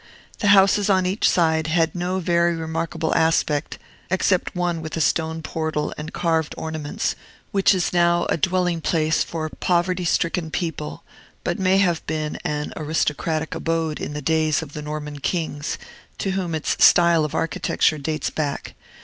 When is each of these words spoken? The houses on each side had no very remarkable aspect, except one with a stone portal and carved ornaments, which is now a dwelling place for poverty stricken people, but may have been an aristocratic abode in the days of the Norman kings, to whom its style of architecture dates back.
The 0.39 0.47
houses 0.47 0.89
on 0.89 1.05
each 1.05 1.29
side 1.29 1.67
had 1.67 1.93
no 1.93 2.17
very 2.17 2.55
remarkable 2.55 3.13
aspect, 3.13 3.77
except 4.09 4.55
one 4.55 4.81
with 4.81 4.97
a 4.97 4.99
stone 4.99 5.43
portal 5.43 5.93
and 5.95 6.11
carved 6.11 6.55
ornaments, 6.57 7.13
which 7.51 7.75
is 7.75 7.93
now 7.93 8.25
a 8.25 8.35
dwelling 8.35 8.81
place 8.81 9.23
for 9.23 9.47
poverty 9.47 10.03
stricken 10.03 10.49
people, 10.49 11.03
but 11.43 11.59
may 11.59 11.77
have 11.77 12.03
been 12.07 12.37
an 12.43 12.73
aristocratic 12.77 13.53
abode 13.53 14.01
in 14.01 14.13
the 14.13 14.23
days 14.23 14.63
of 14.63 14.73
the 14.73 14.81
Norman 14.81 15.19
kings, 15.19 15.77
to 16.17 16.31
whom 16.31 16.55
its 16.55 16.83
style 16.83 17.23
of 17.23 17.35
architecture 17.35 17.99
dates 17.99 18.31
back. 18.31 18.73